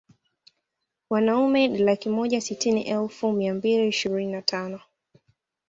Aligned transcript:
Wanaume 1.09 1.67
ni 1.67 1.77
laki 1.77 2.09
moja 2.09 2.41
sitini 2.41 2.81
elfu 2.83 3.31
mia 3.31 3.53
mbili 3.53 3.87
ishirini 3.87 4.31
na 4.31 4.41
tano 4.41 4.79